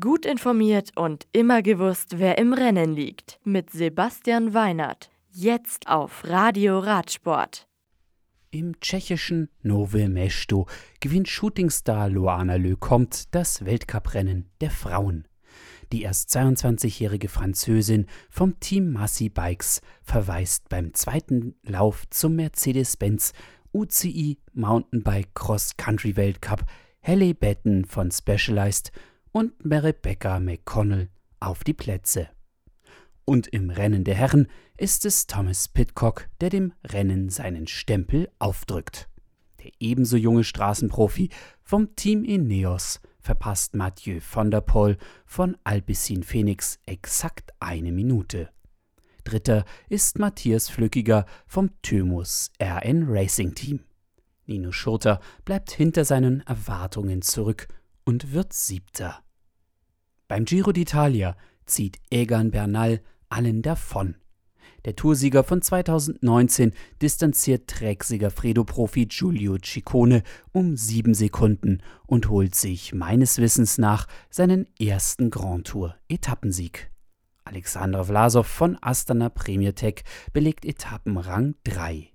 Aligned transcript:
Gut 0.00 0.24
informiert 0.24 0.92
und 0.96 1.26
immer 1.32 1.60
gewusst, 1.60 2.18
wer 2.18 2.38
im 2.38 2.54
Rennen 2.54 2.94
liegt. 2.94 3.38
Mit 3.44 3.68
Sebastian 3.68 4.54
Weinert. 4.54 5.10
Jetzt 5.30 5.88
auf 5.88 6.24
Radio 6.24 6.78
Radsport. 6.78 7.68
Im 8.50 8.80
tschechischen 8.80 9.50
Nove 9.60 10.08
Mesto 10.08 10.66
gewinnt 11.00 11.28
Shootingstar 11.28 12.08
Loana 12.08 12.54
Lecomte 12.54 13.24
das 13.30 13.66
Weltcuprennen 13.66 14.48
der 14.62 14.70
Frauen. 14.70 15.28
Die 15.92 16.00
erst 16.00 16.34
22-jährige 16.34 17.28
Französin 17.28 18.06
vom 18.30 18.58
Team 18.60 18.90
Massy 18.90 19.28
Bikes 19.28 19.82
verweist 20.02 20.70
beim 20.70 20.94
zweiten 20.94 21.56
Lauf 21.62 22.04
zum 22.08 22.36
Mercedes-Benz 22.36 23.34
UCI 23.74 24.38
Mountainbike 24.54 25.34
Cross 25.34 25.76
Country 25.76 26.16
Weltcup 26.16 26.64
Halle 27.02 27.34
Betten 27.34 27.84
von 27.84 28.10
Specialized 28.10 28.90
und 29.34 29.52
Rebecca 29.64 30.38
McConnell 30.38 31.08
auf 31.40 31.64
die 31.64 31.74
Plätze. 31.74 32.28
Und 33.24 33.48
im 33.48 33.68
Rennen 33.70 34.04
der 34.04 34.14
Herren 34.14 34.46
ist 34.76 35.04
es 35.04 35.26
Thomas 35.26 35.66
Pitcock, 35.66 36.28
der 36.40 36.50
dem 36.50 36.72
Rennen 36.84 37.30
seinen 37.30 37.66
Stempel 37.66 38.30
aufdrückt. 38.38 39.08
Der 39.62 39.72
ebenso 39.80 40.16
junge 40.16 40.44
Straßenprofi 40.44 41.30
vom 41.62 41.96
Team 41.96 42.22
Ineos 42.22 43.00
verpasst 43.18 43.74
Mathieu 43.74 44.20
van 44.20 44.52
der 44.52 44.60
Poel 44.60 44.98
von 45.26 45.56
Alpecin 45.64 46.22
Phoenix 46.22 46.78
exakt 46.86 47.52
eine 47.58 47.90
Minute. 47.90 48.50
Dritter 49.24 49.64
ist 49.88 50.18
Matthias 50.20 50.68
Flückiger 50.68 51.26
vom 51.48 51.70
Thymus 51.82 52.52
RN 52.62 53.06
Racing 53.08 53.54
Team. 53.54 53.80
Nino 54.46 54.70
Schurter 54.70 55.18
bleibt 55.44 55.72
hinter 55.72 56.04
seinen 56.04 56.42
Erwartungen 56.42 57.22
zurück 57.22 57.66
und 58.04 58.32
wird 58.32 58.52
Siebter. 58.52 59.23
Beim 60.26 60.46
Giro 60.46 60.70
d'Italia 60.70 61.36
zieht 61.66 61.98
Egan 62.10 62.50
Bernal 62.50 63.00
allen 63.28 63.60
davon. 63.60 64.16
Der 64.86 64.96
Toursieger 64.96 65.44
von 65.44 65.60
2019 65.60 66.72
distanziert 67.00 67.68
Trecksieger 67.68 68.30
Fredo-Profi 68.30 69.06
Giulio 69.06 69.56
Ciccone 69.62 70.22
um 70.52 70.76
sieben 70.76 71.14
Sekunden 71.14 71.82
und 72.06 72.28
holt 72.28 72.54
sich 72.54 72.94
meines 72.94 73.38
Wissens 73.38 73.78
nach 73.78 74.06
seinen 74.30 74.66
ersten 74.78 75.30
Grand 75.30 75.66
Tour-Etappensieg. 75.66 76.90
Alexander 77.44 78.04
Vlasov 78.04 78.46
von 78.46 78.78
Astana 78.80 79.28
Premiertech 79.28 80.04
belegt 80.32 80.64
Etappenrang 80.64 81.54
3. 81.64 82.08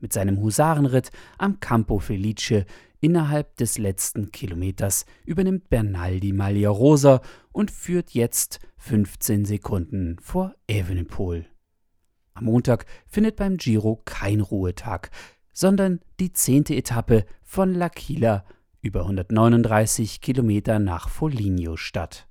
Mit 0.00 0.12
seinem 0.12 0.40
Husarenritt 0.40 1.10
am 1.38 1.60
Campo 1.60 1.98
Felice 1.98 2.64
Innerhalb 3.04 3.58
des 3.58 3.76
letzten 3.76 4.32
Kilometers 4.32 5.04
übernimmt 5.26 5.68
Bernal 5.68 6.20
die 6.20 6.32
Maglia 6.32 6.70
Rosa 6.70 7.20
und 7.52 7.70
führt 7.70 8.12
jetzt 8.12 8.60
15 8.78 9.44
Sekunden 9.44 10.16
vor 10.22 10.54
Evenepoel. 10.68 11.44
Am 12.32 12.46
Montag 12.46 12.86
findet 13.06 13.36
beim 13.36 13.58
Giro 13.58 14.00
kein 14.06 14.40
Ruhetag, 14.40 15.10
sondern 15.52 16.00
die 16.18 16.32
zehnte 16.32 16.74
Etappe 16.74 17.26
von 17.42 17.76
L'Aquila 17.76 18.44
über 18.80 19.00
139 19.00 20.22
Kilometer 20.22 20.78
nach 20.78 21.10
Foligno 21.10 21.76
statt. 21.76 22.26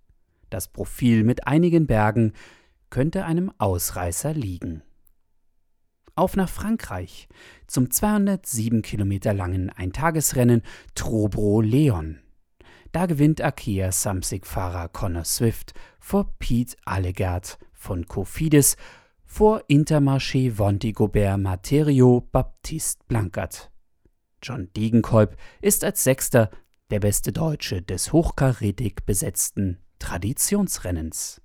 Das 0.49 0.69
Profil 0.69 1.23
mit 1.23 1.45
einigen 1.45 1.85
Bergen 1.85 2.33
könnte 2.89 3.25
einem 3.25 3.51
Ausreißer 3.59 4.33
liegen 4.33 4.81
auf 6.15 6.35
nach 6.35 6.49
Frankreich 6.49 7.27
zum 7.67 7.89
207 7.89 8.81
Kilometer 8.81 9.33
langen 9.33 9.69
Eintagesrennen 9.69 10.61
Trobro-Leon. 10.95 12.19
Da 12.91 13.07
gewinnt 13.07 13.41
Akea 13.41 13.91
Samsic-Fahrer 13.91 14.89
Connor 14.89 15.25
Swift 15.25 15.73
vor 15.99 16.35
Pete 16.37 16.75
Allegert 16.85 17.57
von 17.73 18.07
Cofidis 18.07 18.77
vor 19.25 19.63
Intermarché 19.67 20.57
Vontigobert 20.57 21.39
Materio 21.39 22.21
Baptiste 22.31 23.03
Blankert. 23.07 23.71
John 24.43 24.69
Degenkolb 24.75 25.37
ist 25.61 25.83
als 25.83 26.03
Sechster 26.03 26.51
der 26.91 26.99
beste 26.99 27.31
Deutsche 27.31 27.81
des 27.81 28.13
hochkarätig 28.13 28.97
besetzten 29.05 29.79
Traditionsrennens. 29.97 31.41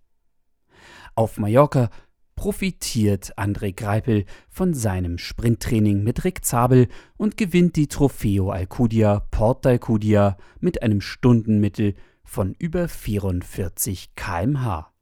Auf 1.15 1.39
Mallorca 1.39 1.89
profitiert 2.38 3.37
André 3.37 3.75
Greipel 3.75 4.25
von 4.49 4.72
seinem 4.72 5.19
Sprinttraining 5.19 6.04
mit 6.04 6.22
Rick 6.22 6.44
Zabel 6.44 6.87
und 7.16 7.37
gewinnt 7.37 7.75
die 7.75 7.88
Trofeo 7.88 8.53
Alcudia 8.53 9.26
Port 9.32 9.66
Alcudia 9.66 10.37
mit 10.60 10.81
einem 10.81 11.00
Stundenmittel 11.00 11.94
von 12.22 12.54
über 12.56 12.87
44 12.87 14.15
km/h. 14.15 14.93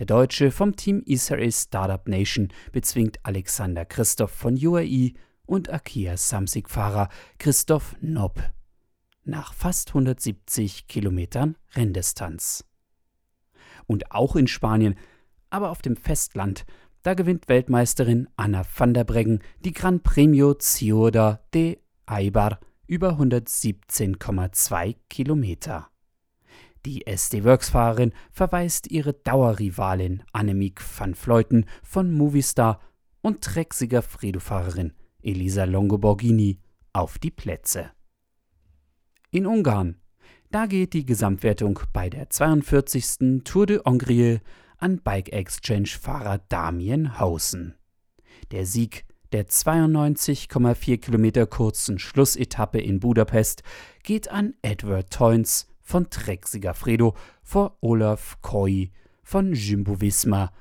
Der 0.00 0.06
Deutsche 0.06 0.50
vom 0.50 0.74
Team 0.74 1.04
Israel 1.06 1.52
Startup 1.52 2.08
Nation 2.08 2.48
bezwingt 2.72 3.20
Alexander 3.22 3.84
Christoph 3.84 4.32
von 4.32 4.58
UAE 4.60 5.12
und 5.46 5.72
Akia 5.72 6.16
Samsic-Fahrer 6.16 7.10
Christoph 7.38 7.94
Nopp 8.00 8.42
nach 9.22 9.54
fast 9.54 9.90
170 9.90 10.88
Kilometern 10.88 11.56
Renndistanz. 11.76 12.64
Und 13.86 14.10
auch 14.10 14.34
in 14.34 14.48
Spanien 14.48 14.96
aber 15.50 15.70
auf 15.70 15.82
dem 15.82 15.96
Festland, 15.96 16.64
da 17.02 17.14
gewinnt 17.14 17.48
Weltmeisterin 17.48 18.28
Anna 18.36 18.62
van 18.76 18.94
der 18.94 19.04
Breggen 19.04 19.40
die 19.64 19.72
Gran 19.72 20.00
Premio 20.00 20.54
Ciudad 20.54 21.40
de 21.54 21.78
Eibar 22.06 22.60
über 22.86 23.18
117,2 23.20 24.96
Kilometer. 25.08 25.88
Die 26.86 27.06
SD-Works-Fahrerin 27.06 28.12
verweist 28.32 28.90
ihre 28.90 29.12
Dauerrivalin 29.12 30.22
Annemiek 30.32 30.80
van 30.98 31.14
Fleuten 31.14 31.66
von 31.82 32.12
Movistar 32.12 32.80
und 33.20 33.42
Trexiger 33.42 34.02
Fredo-Fahrerin 34.02 34.92
Elisa 35.22 35.64
Longoborghini 35.64 36.58
auf 36.92 37.18
die 37.18 37.30
Plätze. 37.30 37.90
In 39.30 39.46
Ungarn, 39.46 40.00
da 40.50 40.66
geht 40.66 40.94
die 40.94 41.06
Gesamtwertung 41.06 41.80
bei 41.92 42.10
der 42.10 42.30
42. 42.30 43.44
Tour 43.44 43.66
de 43.66 43.80
Hongrie 43.84 44.40
an 44.80 45.00
Bike 45.00 45.32
Exchange-Fahrer 45.32 46.38
Damien 46.48 47.18
Hausen. 47.18 47.74
Der 48.50 48.66
Sieg 48.66 49.04
der 49.32 49.46
92,4 49.46 50.98
Kilometer 50.98 51.46
kurzen 51.46 51.98
Schlussetappe 51.98 52.80
in 52.80 52.98
Budapest 52.98 53.62
geht 54.02 54.28
an 54.28 54.54
Edward 54.62 55.12
Toynes 55.12 55.68
von 55.80 56.10
Trek 56.10 56.48
Sigafredo 56.48 57.14
vor 57.42 57.76
Olaf 57.80 58.38
Koi 58.42 58.90
von 59.22 59.52
Jumbo 59.52 60.00
Visma 60.00 60.52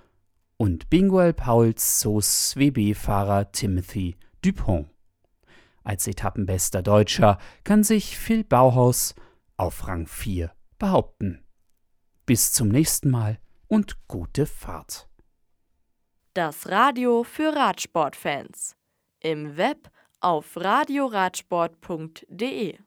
und 0.58 0.90
Binguel 0.90 1.34
Pauls 1.34 2.02
Soos 2.02 2.56
WB-Fahrer 2.58 3.52
Timothy 3.52 4.18
Dupont. 4.44 4.88
Als 5.84 6.06
etappenbester 6.06 6.84
Deutscher 6.84 7.40
kann 7.64 7.84
sich 7.84 8.18
Phil 8.18 8.44
Bauhaus 8.44 9.16
auf 9.58 9.88
Rang 9.88 10.06
4 10.06 10.52
behaupten. 10.78 11.44
Bis 12.26 12.54
zum 12.54 12.68
nächsten 12.68 13.10
Mal 13.10 13.40
und 13.70 14.06
gute 14.10 14.46
Fahrt. 14.46 15.08
Das 16.34 16.68
Radio 16.68 17.24
für 17.24 17.56
Radsportfans. 17.56 18.76
Im 19.22 19.56
Web 19.56 19.90
auf 20.20 20.58
radioradsport.de 20.58 22.78